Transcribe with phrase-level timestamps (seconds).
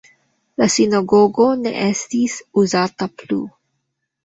[0.61, 3.41] La sinagogo ne estis uzata plu.